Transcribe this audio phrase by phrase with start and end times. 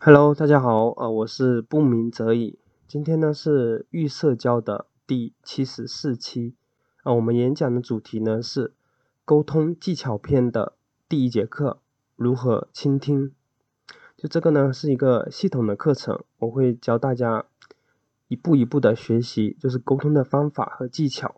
[0.00, 2.56] Hello，大家好，呃，我是不鸣则已。
[2.86, 6.54] 今天呢是预社交的第七十四期，
[7.02, 8.72] 啊，我们演讲的主题呢是
[9.24, 10.74] 沟通技巧篇的
[11.08, 11.80] 第一节课，
[12.14, 13.32] 如何倾听。
[14.16, 17.46] 就这个呢是一个系统的课程，我会教大家
[18.28, 21.34] 一步一步的学习，就是沟通的方法和技巧。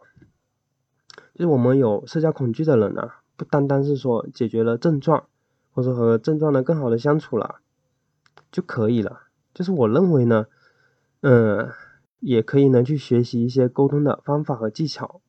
[1.33, 3.09] 就是我们有社交恐惧的人呢，
[3.39, 5.25] 不单单是说解决了症状，
[5.73, 7.63] 或者和症状呢更好的相处了。
[8.51, 9.23] 就可以了，
[9.55, 10.47] 就是我认为呢，
[11.20, 11.70] 嗯，
[12.19, 15.20] 也可以呢去学习一些沟通的方法和技巧，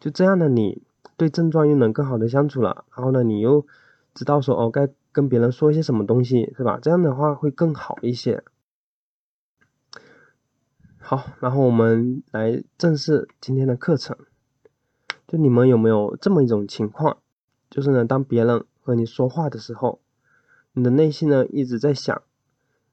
[0.00, 0.82] 就这样呢，你
[1.16, 3.66] 对症状又能更好的相处了，然后呢，你又
[4.14, 6.78] 知道说哦该跟别人说一些什么东西是吧？
[6.82, 8.42] 这样的话会更好一些。
[10.98, 14.16] 好，然后我们来正式今天的课程。
[15.26, 17.18] 就你们有没有这么一种情况，
[17.70, 20.00] 就是呢，当别人和你说话的时候。
[20.72, 22.22] 你的内心呢一直在想，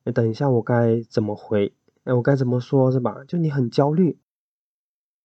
[0.03, 1.73] 哎，等一下我该怎么回？
[2.03, 3.23] 哎，我该怎么说，是吧？
[3.27, 4.17] 就你很焦虑，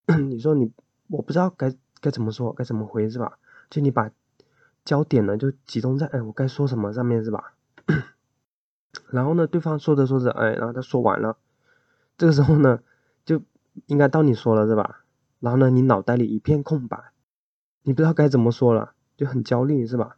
[0.29, 0.73] 你说你
[1.09, 3.39] 我不知道该该怎么说，该怎么回，是吧？
[3.70, 4.11] 就你把
[4.84, 7.55] 焦点呢就集中在哎我该说什么上面，是吧？
[9.11, 11.37] 然后呢，对方说着说着，哎，然后他说完了，
[12.19, 12.81] 这个时候呢
[13.25, 13.42] 就
[13.87, 15.05] 应该到你说了，是吧？
[15.39, 17.12] 然后呢，你脑袋里一片空白，
[17.83, 20.17] 你不知道该怎么说了，就很焦虑，是吧？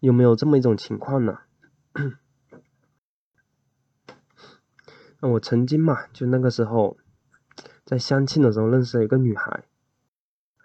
[0.00, 1.40] 有没有这么一种情况呢？
[5.20, 6.96] 那我曾经嘛，就那个时候
[7.84, 9.64] 在相亲的时候认识了一个女孩，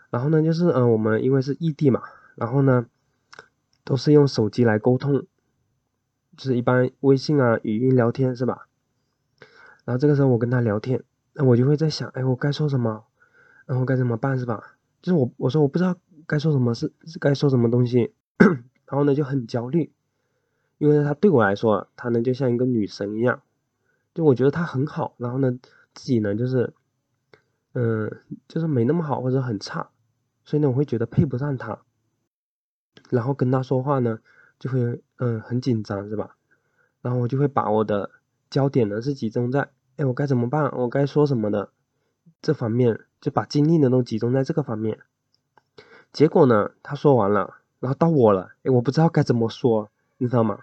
[0.10, 2.02] 然后呢，就是呃，我们因为是异地嘛，
[2.36, 2.86] 然后呢，
[3.84, 5.26] 都是用手机来沟通，
[6.38, 8.68] 就是一般微信啊、语音聊天是吧？
[9.84, 11.04] 然后这个时候我跟她聊天，
[11.34, 13.06] 那我就会在想，哎，我该说什么？
[13.66, 14.78] 然后该怎么办是吧？
[15.02, 18.14] 就是我我说我不知道该说什么，是是该说什么东西，
[18.86, 19.92] 然后呢就很焦虑。
[20.78, 23.42] 因为她对我来说，她呢就像一个女神一样，
[24.14, 25.58] 就我觉得她很好，然后呢
[25.94, 26.74] 自己呢就是，
[27.74, 29.90] 嗯，就是没那么好或者很差，
[30.44, 31.80] 所以呢我会觉得配不上她，
[33.10, 34.20] 然后跟她说话呢
[34.60, 36.36] 就会嗯很紧张是吧？
[37.02, 38.12] 然后我就会把我的
[38.50, 40.70] 焦点呢是集中在，哎我该怎么办？
[40.76, 41.70] 我该说什么的
[42.42, 45.00] 这方面，就把精力呢都集中在这个方面。
[46.12, 49.90] 结果呢她说完了，然后到我了，哎我不知道该怎么说。
[50.18, 50.60] 你知道吗？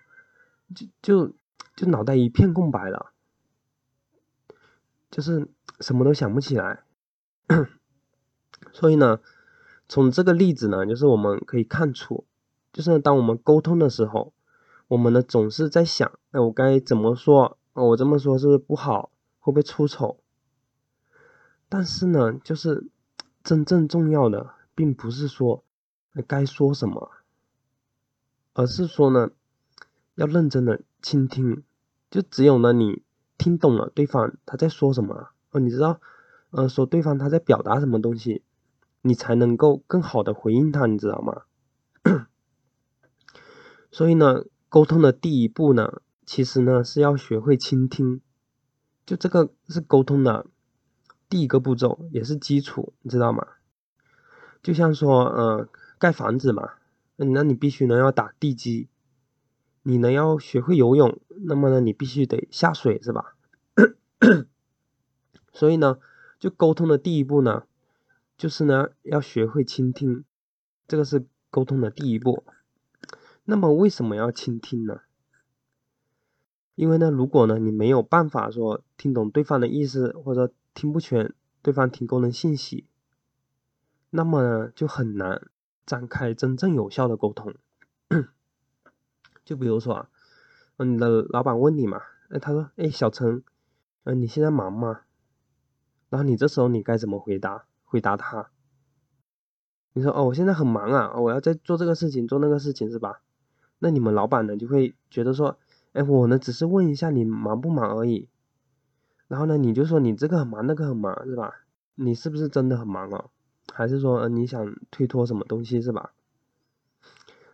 [0.74, 1.34] 就就
[1.76, 3.12] 就脑袋一片空白了，
[5.10, 5.46] 就是
[5.80, 6.82] 什么都想不起来。
[8.72, 9.20] 所以呢，
[9.86, 12.24] 从这个例子呢，就是我们可以看出，
[12.72, 14.32] 就是当我们沟通的时候，
[14.88, 17.58] 我们呢总是在想，哎，我该怎么说？
[17.74, 19.10] 我这么说是不是不好？
[19.40, 20.18] 会不会出丑？
[21.68, 22.86] 但是呢，就是
[23.44, 25.62] 真正重要的，并不是说
[26.26, 27.10] 该说什么，
[28.54, 29.30] 而是说呢。
[30.22, 31.64] 要认真的倾听，
[32.08, 33.02] 就只有呢你
[33.38, 36.00] 听懂了对方他在说什么，哦，你知道，
[36.50, 38.44] 呃，说对方他在表达什么东西，
[39.00, 41.42] 你才能够更好的回应他，你知道吗？
[43.90, 48.20] 所以呢，沟通的第一步呢，其实呢是要学会倾听，
[49.04, 50.46] 就这个是沟通的
[51.28, 53.44] 第一个步骤，也是基础，你知道吗？
[54.62, 55.68] 就像说，呃，
[55.98, 56.74] 盖房子嘛，
[57.16, 58.86] 那你必须呢要打地基。
[59.82, 63.34] 你呢要学会游泳，那么呢你必须得下水，是吧？
[65.52, 65.98] 所以呢，
[66.38, 67.64] 就沟通的第一步呢，
[68.36, 70.24] 就是呢要学会倾听，
[70.86, 72.44] 这个是沟通的第一步。
[73.44, 75.00] 那么为什么要倾听呢？
[76.74, 82.86] 因为呢，如果呢你没有办法说听懂对方的意思，或者听不全对方提供的信息，
[84.10, 85.50] 那么呢就很难
[85.84, 87.54] 展开真正有效的沟通。
[89.44, 90.08] 就比如说啊，
[90.76, 93.42] 嗯，你的老板问你嘛，哎，他说，哎，小陈，
[94.04, 95.00] 嗯，你现在忙吗？
[96.08, 97.66] 然后你这时候你该怎么回答？
[97.84, 98.50] 回答他？
[99.94, 103.20] 你说，哦，我现在很忙啊，我要在做这个事情，做那个事情，是吧？
[103.78, 105.58] 那你们老板呢就会觉得说，
[105.92, 108.28] 哎，我呢只是问一下你忙不忙而已。
[109.28, 111.64] 然后呢，你就说你这个很忙，那个很忙，是吧？
[111.94, 113.30] 你是不是真的很忙哦？
[113.72, 116.12] 还是说，你想推脱什么东西，是吧？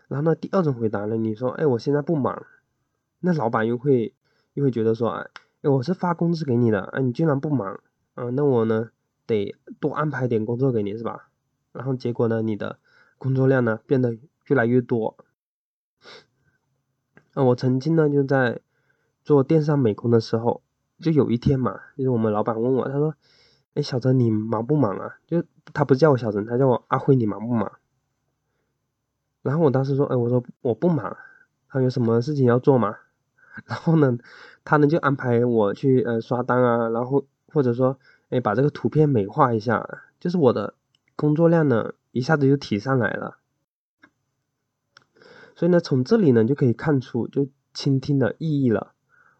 [0.09, 2.47] 然后呢，第二种回答呢，你说，哎，我现在不忙，
[3.21, 4.15] 那老板又会
[4.55, 5.29] 又会觉得说，哎，
[5.69, 7.79] 我是发工资给你的，哎，你居然不忙，
[8.15, 8.91] 啊，那我呢
[9.27, 11.29] 得多安排点工作给你，是吧？
[11.73, 12.79] 然后结果呢，你的
[13.19, 14.17] 工作量呢变得
[14.47, 15.17] 越来越多。
[17.35, 18.61] 啊，我曾经呢就在
[19.23, 20.63] 做电商美工的时候，
[20.99, 23.15] 就有一天嘛，就是我们老板问我，他说，
[23.75, 25.19] 哎，小陈你忙不忙啊？
[25.27, 25.45] 就
[25.75, 27.71] 他不叫我小陈，他叫我阿辉，你忙不忙？
[29.49, 31.17] 然后我当时说，哎，我说我不忙，
[31.67, 32.95] 还有什么事情要做吗？
[33.65, 34.19] 然后呢，
[34.63, 37.99] 他呢就安排我去呃刷单啊，然后或者说
[38.29, 40.75] 哎把这个图片美化一下，就是我的
[41.17, 43.39] 工作量呢一下子就提上来了。
[45.57, 48.93] 所以呢，从这里呢就可以看出就倾听的意义了。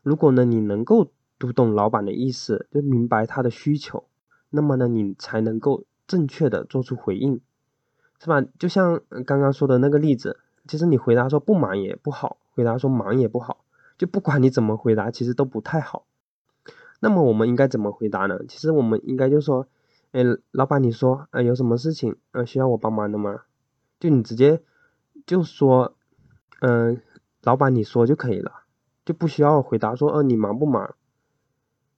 [0.03, 4.09] 如果呢你能够读懂老板的意思，就明白他的需求，
[4.49, 7.43] 那么呢你才能够正确的做出回应，
[8.21, 8.43] 是吧？
[8.59, 13.65] 就像刚刚说的那个例子，其实你回答说不忙也不好，回答说忙也不好，
[13.97, 16.05] 就不管你怎么回答，其实都不太好。
[17.01, 18.41] 那么我们应该怎么回答呢？
[18.49, 19.67] 其实我们应该就说，
[20.13, 23.43] 哎，老板你说，呃，有什么事情呃需要我帮忙的吗？
[24.01, 24.63] 就你直接
[25.27, 25.95] 就说。
[26.61, 27.01] 嗯，
[27.45, 28.51] 老板你说就可以了，
[29.05, 30.97] 就不需要回答说，呃，你忙不忙？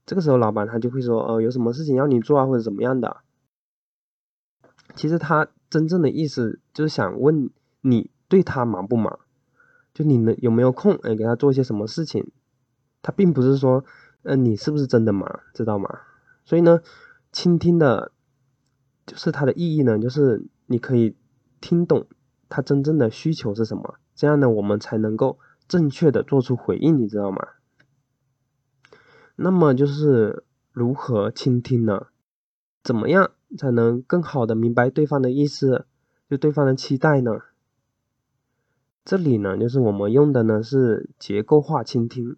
[0.05, 3.23] 这个时候老板他就会说，呃，有什么事情要你做啊，或者怎么样的？
[4.95, 7.51] 其实他真正的意思就是想问
[7.81, 9.21] 你对他忙不忙，
[9.95, 12.31] 就你能有没有空，哎，给他做一些什么事情？
[13.03, 13.85] 他并不是说，
[14.23, 16.01] 呃，你是不是真的忙，知道吗？
[16.45, 16.81] 所以呢，
[17.33, 18.13] 倾听的，
[19.07, 21.17] 就是它的意义呢，就是你可以
[21.61, 22.07] 听懂
[22.49, 23.97] 他真正的需求是什么。
[24.15, 27.39] 这样呢，我们才能够正确的做出回应，你知道吗？
[29.37, 32.09] 那么就是如何倾听呢？
[32.83, 35.87] 怎么样才能更好的明白对方的意思，
[36.29, 37.41] 就对方的期待呢？
[39.05, 42.37] 这里呢，就是我们用的呢是结构化倾听，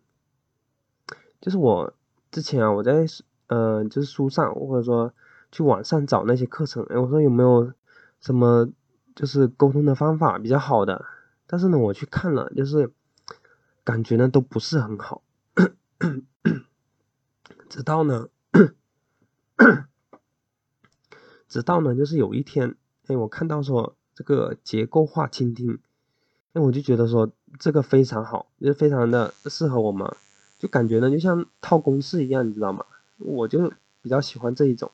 [1.40, 1.92] 就是我
[2.30, 3.04] 之前啊，我在
[3.48, 5.12] 呃就是书上或者说
[5.50, 7.72] 去网上找那些课程，哎，我说有没有
[8.20, 8.70] 什么
[9.14, 11.04] 就是沟通的方法比较好的？
[11.46, 12.90] 但是呢，我去看了，就是
[13.84, 15.22] 感觉呢都不是很好。
[17.68, 18.28] 直到呢，
[21.52, 22.76] 直到呢，就是有一天，
[23.08, 25.78] 哎，我看到说这个结构化倾听，
[26.54, 30.10] 哎，我就觉得说这个非常好，就非常的适合我们，
[30.58, 32.86] 就感觉呢就像套公式一样，你知道吗？
[33.18, 33.70] 我就
[34.00, 34.90] 比较喜欢这一种。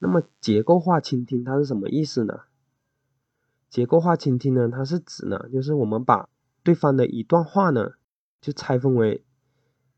[0.00, 2.40] 那么结构化倾听它是什么意思呢？
[3.70, 6.28] 结构化倾听呢，它是指呢，就是我们把
[6.62, 7.92] 对方的一段话呢，
[8.42, 9.24] 就拆分为，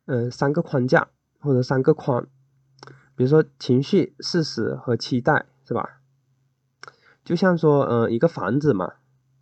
[0.06, 1.08] 嗯，三个框架
[1.40, 2.28] 或者三个框，
[3.19, 6.00] 比如说情绪、事实和期待，是吧？
[7.25, 8.94] 就像说，呃，一个房子嘛，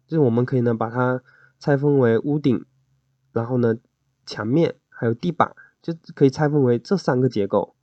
[0.07, 1.23] 就是我们可以呢把它
[1.59, 2.65] 拆分为屋顶，
[3.33, 3.77] 然后呢
[4.25, 7.77] 墙面还有地板，就可以拆分为这三个结构。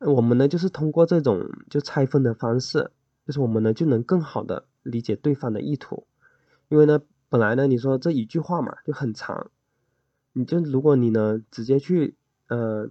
[0.00, 2.90] 我们呢就是通过这种就拆分的方式，
[3.24, 4.64] 就是我们呢就能更好的。
[4.82, 6.06] 理解对方的意图，
[6.68, 9.50] 因为呢，本来呢，你说这一句话嘛就很长，
[10.32, 12.16] 你就如果你呢直接去
[12.46, 12.88] 呃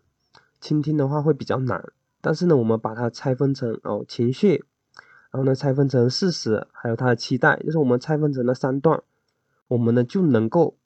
[0.59, 4.65] 倾听的话会比较难，但是呢，我们把它拆分成哦情绪，
[5.31, 9.03] 然后呢拆分成事实，还有他的期待，就是我们拆分成了三段，
[9.67, 10.77] 我们呢就能够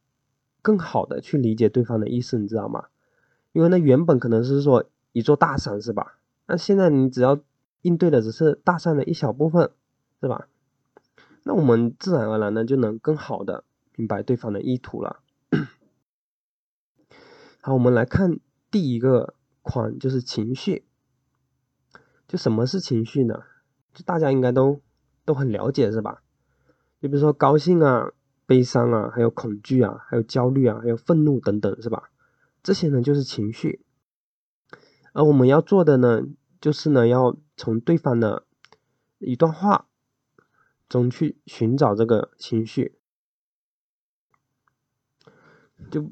[0.62, 2.86] 更好的去理解对方的意思，你知道吗？
[3.54, 6.18] 因为呢原本可能是说一座大山是吧？
[6.48, 7.40] 那现在你只要
[7.82, 9.72] 应对的只是大山的一小部分，
[10.22, 10.48] 是吧？
[11.44, 13.64] 那我们自然而然呢就能更好的
[13.96, 15.20] 明白对方的意图了。
[17.62, 18.40] 好，我们来看
[18.70, 20.86] 第一个款，就是情绪。
[22.28, 23.44] 就什么是情绪呢？
[23.94, 24.82] 就大家应该都
[25.26, 26.24] 都很了解是吧？
[27.02, 28.12] 就比如说高兴啊、
[28.46, 32.12] 悲伤啊、还有恐惧啊、还有焦虑啊、还有愤怒等等是吧？
[32.64, 33.84] 这些呢就是情绪。
[35.14, 36.24] 而我们要做的呢，
[36.60, 38.46] 就是呢要从对方的
[39.20, 39.88] 一段话。
[40.90, 42.98] 中去寻找这个情绪，
[45.90, 46.12] 就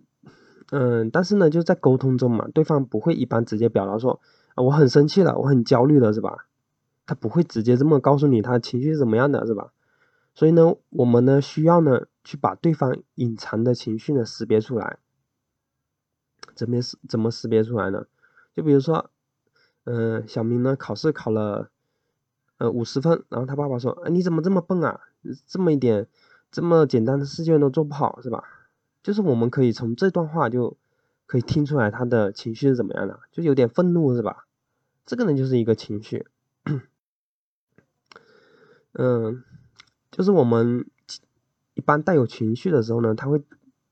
[0.71, 4.19] 嗯，但是呢，就在沟通中嘛，对方不会一般直接表达说
[4.55, 6.45] 啊，我很生气了，我很焦虑了，是吧？
[7.05, 9.71] 他不会直接这么告诉你他的情绪是怎么样的，是吧？
[10.35, 14.99] 所以呢，我们呢需要呢去把对方隐藏的情绪呢识别出来。
[16.55, 18.05] 怎么识怎么识别出来呢？
[18.53, 19.09] 就比如说，
[19.85, 21.69] 嗯，小明呢考试考了。
[22.59, 24.99] 呃，五十分，然后他爸爸说：“啊，你怎么这么笨啊？
[25.47, 26.05] 这么一点，
[26.51, 28.43] 这么简单的试卷都做不好，是吧？”
[29.01, 30.77] 就是我们可以从这段话就
[31.25, 34.45] 可以听出来他的情绪是怎么样的，就有点愤怒，是吧？
[35.05, 36.27] 这个呢就是一个情绪。
[38.93, 39.43] 嗯，
[40.11, 40.89] 就是我们
[41.73, 43.43] 一般带有情绪的时候呢，它会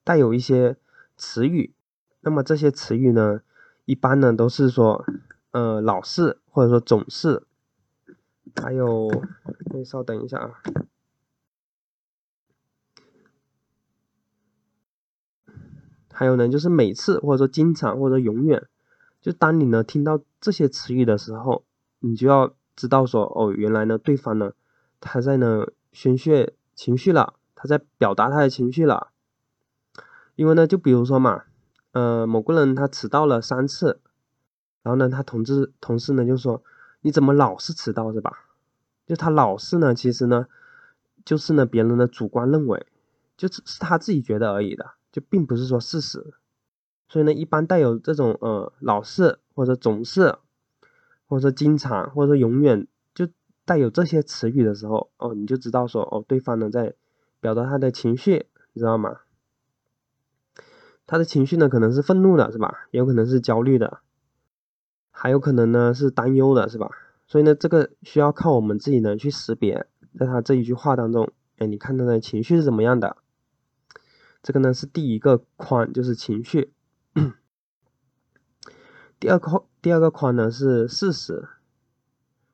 [0.03, 0.77] 带有一些
[1.15, 1.73] 词语，
[2.21, 3.41] 那么这些词语呢，
[3.85, 5.05] 一般呢都是说，
[5.51, 7.43] 呃，老是或者说总是。
[8.55, 9.07] 还有，
[9.69, 10.63] 可以稍等一下啊。
[16.17, 18.65] 还有呢，就是每次或者说经常或者永远，
[19.21, 21.63] 就当你呢听到这些词语的时候，
[21.99, 24.53] 你就要知道说，哦，原来呢对方呢
[24.99, 29.09] 他在呢宣泄情绪了，他在表达他的情绪了，
[30.35, 31.43] 因为呢，就比如说嘛，
[31.91, 33.99] 呃，某个人他迟到了三次，
[34.81, 36.63] 然后呢，他同志同事呢就说，
[37.01, 38.31] 你怎么老是迟到是吧？
[39.05, 40.47] 就他老是呢，其实呢，
[41.23, 42.87] 就是呢别人的主观认为，
[43.37, 46.35] 就是是他自己觉得而已的，就并不是说事实。
[47.09, 50.35] 所以呢，一般带有这种呃老是或者总是，
[51.25, 53.27] 或者说经常或者说永远就
[53.65, 56.93] 带有这些词语的时候，哦，你就知道说哦，对方呢在
[57.39, 59.21] 表达他的情绪，你知道吗？
[61.07, 62.87] 他的情绪呢可能是愤怒的，是吧？
[62.91, 64.01] 也有可能是焦虑的，
[65.09, 66.91] 还有可能呢是担忧的，是吧？
[67.25, 69.87] 所以呢，这个需要靠我们自己呢去识别，
[70.19, 73.17] 在他这一句话当中，哎，你看他的情绪是怎么样的？
[74.41, 76.73] 这个呢是第一个框，就是情绪。
[79.19, 81.49] 第二个第二个框呢是事实，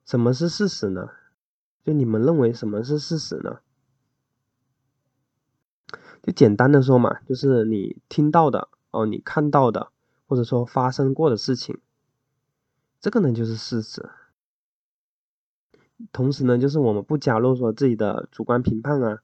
[0.06, 1.10] 什么是事实呢？
[1.84, 3.60] 就你们认为什么是事实呢？
[6.22, 9.92] 就简单的说嘛，就是你听到的哦，你看到的，
[10.26, 11.82] 或者说发生过的事情，
[13.02, 14.10] 这个呢就是事实。
[16.14, 19.22] 同时呢，就是我们不加入说自己的主观评判啊，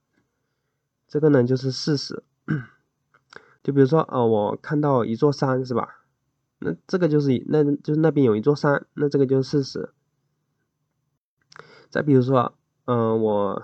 [1.08, 2.24] 这个呢就是事实。
[3.62, 6.06] 就比如说，呃，我看到一座山，是吧？
[6.60, 9.94] 那这个就是，那就是那边有一座山，那这个就是事实。
[11.90, 13.64] 再比如说，嗯，我，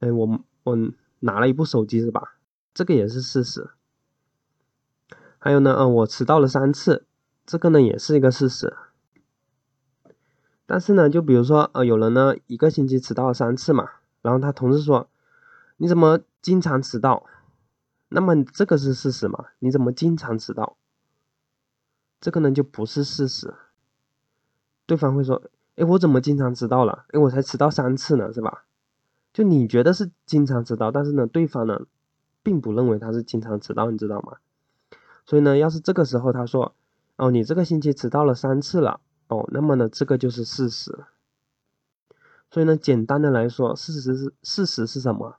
[0.00, 0.78] 哎，我我
[1.20, 2.36] 拿了一部手机，是吧？
[2.72, 3.70] 这个也是事实。
[5.38, 7.06] 还有呢，嗯，我迟到了三次，
[7.44, 8.76] 这个呢也是一个事实。
[10.66, 13.88] 但是呢，就比如说，呃，有人呢一个星期迟到了三次嘛，
[14.20, 15.08] 然后他同事说，
[15.78, 17.24] 你怎么经常迟到？
[18.08, 19.46] 那么这个是事实吗？
[19.58, 20.76] 你怎么经常迟到？
[22.20, 23.54] 这个呢就不是事实。
[24.86, 25.42] 对方会说
[25.76, 27.04] ：“哎，我怎么经常迟到了？
[27.10, 28.64] 哎，我才迟到三次呢，是吧？”
[29.32, 31.86] 就你觉得是经常迟到，但是呢，对方呢
[32.42, 34.38] 并不认为他是经常迟到，你知道吗？
[35.26, 36.74] 所以呢，要是这个时候他说
[37.16, 41.04] ：“哦，你这个星期迟到了三次了。”哦，那么呢，这个就是事实。
[42.50, 45.36] 所以呢，简单的来说，事实是事实是什么？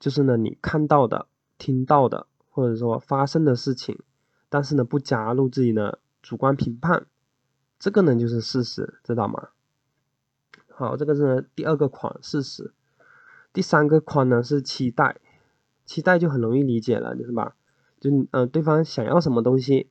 [0.00, 1.28] 就是呢，你看到的。
[1.58, 3.98] 听到的或者说发生的事情，
[4.48, 7.06] 但是呢不加入自己的主观评判，
[7.78, 9.48] 这个呢就是事实，知道吗？
[10.68, 12.72] 好，这个是第二个框事实，
[13.52, 15.20] 第三个框呢是期待，
[15.84, 17.56] 期待就很容易理解了，就是吧？
[18.00, 19.90] 就嗯对方想要什么东西，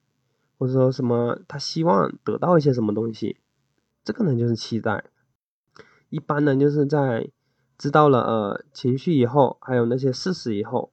[0.57, 3.37] 或者说什么他希望得到一些什么东西，
[4.05, 5.03] 这个呢就是期待。
[6.09, 7.29] 一般呢就是在
[7.77, 10.91] 知道了呃情绪以后，还有那些事实以后。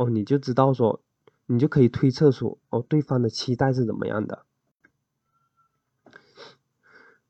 [0.00, 1.02] 哦，你就知道说，
[1.44, 4.46] 你就可以推测出哦，对方的期待是怎么样的。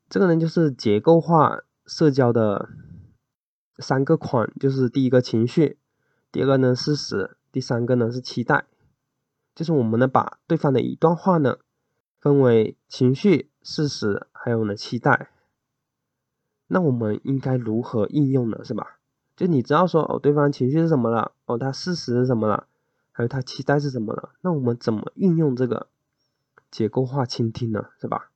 [0.09, 2.69] 这个呢，就是结构化社交的
[3.77, 5.79] 三个框，就是第一个情绪，
[6.31, 8.65] 第二个呢事实，第三个呢是期待。
[9.53, 11.57] 就是我们呢把对方的一段话呢
[12.21, 15.29] 分为情绪、事实，还有呢期待。
[16.67, 18.63] 那我们应该如何应用呢？
[18.63, 19.00] 是吧？
[19.35, 21.31] 就你知道说哦，对方情绪是什么了？
[21.45, 22.67] 哦，他事实是什么了？
[23.11, 24.33] 还有他期待是什么了？
[24.41, 25.87] 那我们怎么运用这个
[26.69, 27.89] 结构化倾听呢？
[27.99, 28.29] 是吧？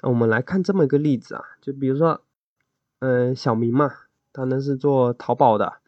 [0.00, 2.22] 那我们来看这么一个例子啊，就比如说，
[2.98, 3.90] 嗯，小明嘛，
[4.32, 5.78] 他呢是做淘宝的，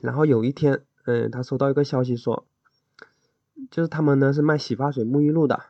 [0.00, 2.46] 然后有一天，嗯，他收到一个消息说，
[3.70, 5.64] 就是他们呢是卖洗发水、沐浴露的。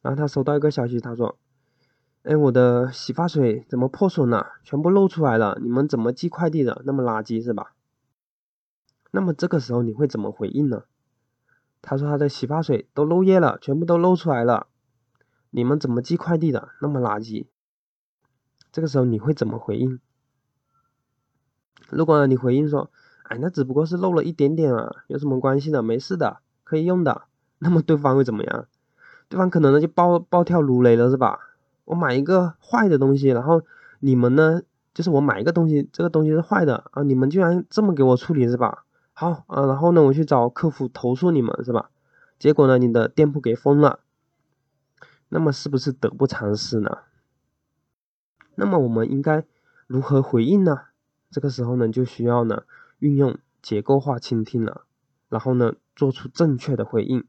[0.00, 1.38] 然后他收到一个消息，他说
[2.22, 4.52] ：“哎，我的洗发水怎么破损了？
[4.62, 5.58] 全部漏出来了！
[5.62, 6.82] 你们怎么寄快递的？
[6.84, 7.74] 那么垃圾是吧？”
[9.10, 10.84] 那么这个时候你会怎么回应呢？
[11.80, 14.68] 他说他的洗发水都漏液了，全部都漏出来了。
[15.50, 16.70] 你们怎么寄快递的？
[16.80, 17.46] 那么垃圾。
[18.70, 19.98] 这个时候你会怎么回应？
[21.88, 22.90] 如果你回应说
[23.24, 25.82] ：“哎，那只不过是漏了一点点啊，有什么关系的？
[25.82, 27.22] 没事的，可以用的。”
[27.60, 28.66] 那么对方会怎么样？
[29.28, 31.38] 对方可能呢就暴暴跳如雷了，是吧？
[31.86, 33.62] 我买一个坏的东西，然后
[34.00, 34.62] 你们呢，
[34.94, 38.84] 就是我买一个东西，这个东西是坏的啊，你们居然这么给我处理，是吧？
[39.12, 41.90] 好啊，然后呢，我去找客服投诉你们，是吧？
[42.38, 44.00] 结果呢，你的店铺给封了，
[45.30, 46.98] 那么是不是得不偿失呢？
[48.54, 49.44] 那么我们应该
[49.86, 50.82] 如何回应呢？
[51.30, 52.62] 这个时候呢，就需要呢
[53.00, 54.82] 运用结构化倾听了，
[55.28, 57.26] 然后呢做出正确的回应。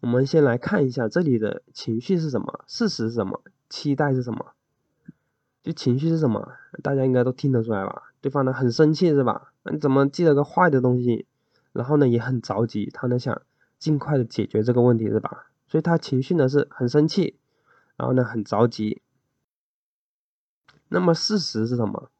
[0.00, 4.54] 我们先来看一下这里的情绪是什么，事实是什么，期待是什么。
[5.62, 8.12] 就情绪是什么，大家应该都听得出来吧？
[8.20, 9.52] 对方呢很生气是吧？
[9.70, 11.26] 你怎么寄了个坏的东西？
[11.72, 13.42] 然后呢也很着急，他呢想
[13.78, 15.46] 尽快的解决这个问题是吧？
[15.68, 17.38] 所以他情绪呢是很生气，
[17.96, 19.00] 然后呢很着急。
[20.88, 22.10] 那么事实是什么？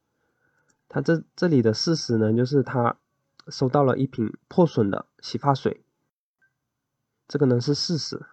[0.88, 2.96] 他这这里的事实呢，就是他
[3.48, 5.84] 收到了一瓶破损的洗发水，
[7.28, 8.26] 这个呢是事实。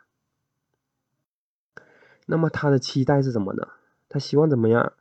[2.26, 3.68] 那么他的期待是什么呢？
[4.08, 4.94] 他希望怎么样？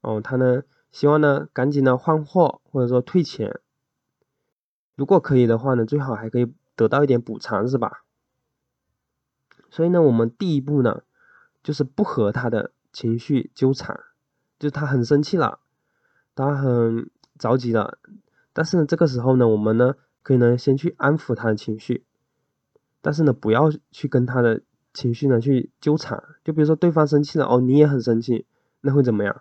[0.00, 3.60] 哦，他呢希望呢赶紧的换货或者说退钱，
[4.94, 8.04] 如果可以的话呢，最好还可以得到一点补偿，是吧？
[9.70, 11.02] 所以呢，我们第一步呢，
[11.62, 14.00] 就是不和他的情绪纠缠，
[14.58, 15.60] 就是他很生气了，
[16.34, 17.98] 他很着急了，
[18.52, 22.04] 但是呢，这个时候呢，我们呢可以呢先去安抚他的情绪，
[23.00, 24.62] 但是呢，不要去跟他的。
[24.94, 28.44] 情绪呢去纠缠，就比如说对方生气了，哦，你也很生气，
[28.82, 29.40] 那会怎么样？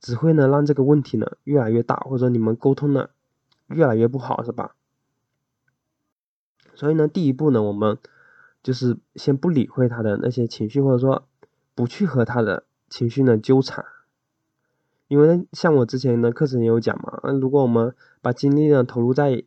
[0.00, 3.10] 只会呢让这个问题呢越来越大，或者说你们沟通呢
[3.66, 4.74] 越来越不好，是吧？
[6.74, 7.98] 所以呢，第一步呢，我们
[8.62, 11.28] 就是先不理会他的那些情绪，或者说
[11.74, 13.84] 不去和他的情绪呢纠缠，
[15.10, 19.44] 因为像我之前的课程也有讲嘛，那，如果我们把精力呢投入在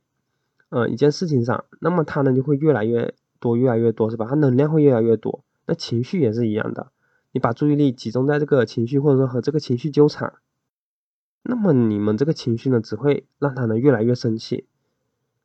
[0.70, 3.16] 呃一件事情上，那么他呢就会越来越。
[3.44, 4.26] 多越来越多是吧？
[4.30, 6.94] 它能量会越来越多，那情绪也是一样的。
[7.34, 10.36] 你把注意力集中在这个情绪，或者说和这个情绪纠缠，
[11.42, 14.66] 那么你们这个情绪呢，只会让他呢越来越生气，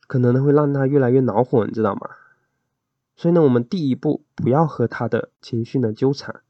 [0.06, 2.08] 可能呢会让他越来越恼火，你知道吗？
[3.16, 6.42] 所以呢，我们第一步不要和他的情绪呢纠缠，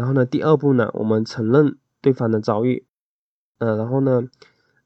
[0.00, 2.86] 然后呢，第二步呢，我们承认对方的遭遇，
[3.58, 4.22] 嗯，然后呢，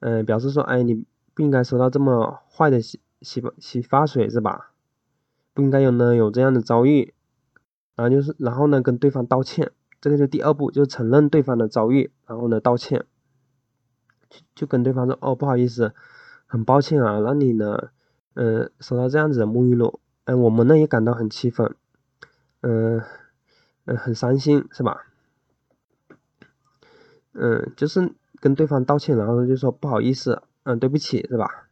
[0.01, 4.73] 嗯，表示说，哎，你不应该收到这么坏的洗洗发洗发水是吧？
[5.53, 7.13] 不应该有呢，有这样的遭遇，
[7.95, 13.05] 然后就是，然后呢，跟对方道歉，这个就第二步，就承认对方的遭遇，然后呢，道歉，
[14.29, 15.93] 就就跟对方说，哦，不好意思，
[16.45, 17.91] 很抱歉啊，让你呢，
[18.33, 21.73] 嗯，收到这样子的沐浴露，嗯，我们呢也感到很气愤，
[22.59, 23.01] 嗯，
[23.85, 25.05] 嗯，很伤心，是吧？
[27.33, 31.67] 嗯，就是跟对方道歉，然后就说不好意思，嗯，对不起，是吧？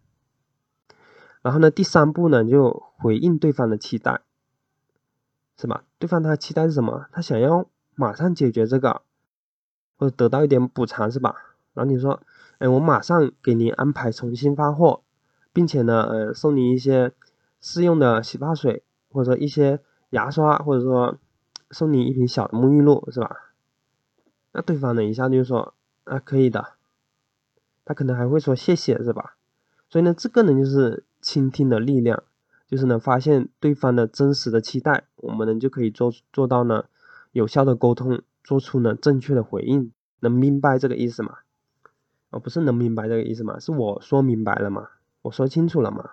[1.42, 4.22] 然后呢，第三步呢，就回应对方的期待，
[5.58, 5.84] 是吧？
[6.00, 7.08] 对方他期待是什么？
[7.12, 9.02] 他想要马上解决这个，
[9.98, 11.36] 或者得到一点补偿，是吧？
[11.74, 12.22] 然后你说，
[12.60, 15.02] 哎，我马上给您安排重新发货，
[15.52, 17.14] 并且呢，呃，送你一些
[17.60, 19.80] 试用的洗发水，或者说一些
[20.12, 21.18] 牙刷，或者说
[21.74, 23.52] 送你一瓶小的沐浴露，是吧？
[24.54, 25.74] 那对方呢，一下就说，
[26.06, 26.74] 啊，可以的，
[27.84, 29.36] 他可能还会说谢谢，是吧？
[29.90, 31.04] 所以呢，这个呢，就是。
[31.26, 32.22] 倾听的力量，
[32.68, 36.84] 就是呢，发现对方的真实的期待，我们呢就可以做做到呢，
[37.32, 41.38] 有效的沟通，做出呢正确的回应，能明白这个意思吗？
[42.30, 43.58] 哦，不是能明白这个意思吗？
[43.58, 44.90] 是我说明白了吗？
[45.22, 46.12] 我说清楚了吗？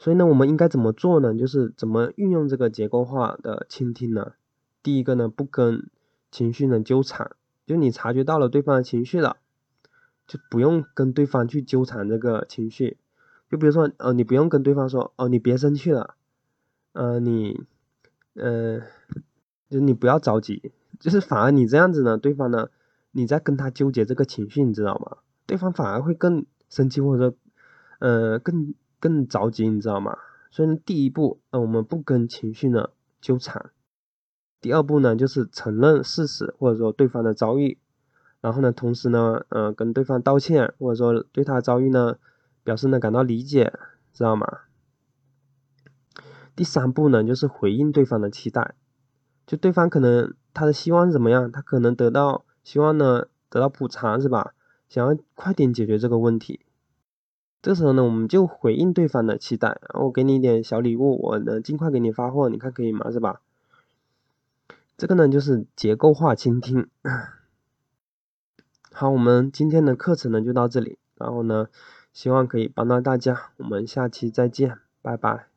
[0.00, 1.34] 所以呢，我们应该怎么做呢？
[1.36, 4.32] 就是怎么运用这个结构化的倾听呢？
[4.82, 5.90] 第一个呢，不跟
[6.30, 7.32] 情绪呢纠缠，
[7.66, 9.36] 就你察觉到了对方的情绪了。
[10.26, 12.98] 就不用跟对方去纠缠这个情绪，
[13.50, 16.14] 就比如说，呃，你不用跟对方说，哦，你别生气了，
[16.92, 17.64] 呃，你，
[18.34, 18.80] 呃，
[19.68, 22.68] 就你不要着急，就是反而你这样子呢，对方呢，
[23.10, 25.16] 你在跟他纠结这个情绪，你知道吗？
[25.46, 27.36] 对方反而会更生气，或者说，
[27.98, 30.18] 呃，更更着急，你知道吗？
[30.50, 33.70] 所以第一步，呃，我们不跟情绪呢纠缠，
[34.60, 37.78] 第二步呢，就是承认事实，或者说对方的遭遇。
[38.40, 42.16] 然后呢，同时呢，嗯，跟对方道歉，或者说对他遭遇呢，
[42.64, 43.72] 表示呢感到理解，
[44.12, 44.46] 知道吗？
[46.56, 48.74] 第三步呢，就是回应对方的期待，
[49.46, 54.54] 就对方可能他的希望是怎么样，他可能得到希望呢得到补偿是吧？
[54.88, 56.60] 想要快点解决这个问题，
[57.62, 63.10] 这时候呢，我们就回应对方的期待，我给你一点小礼物，我能尽快给你发货，你看可以吗？
[63.10, 63.40] 是吧？
[64.96, 66.88] 这个呢就是结构化倾听。
[68.92, 71.68] 好，我们今天的课程呢就到这里，然后呢，
[72.12, 75.49] 希望可以帮到大家，我们下期再见，拜拜。